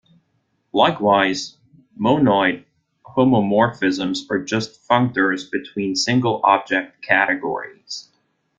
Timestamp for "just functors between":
4.43-5.95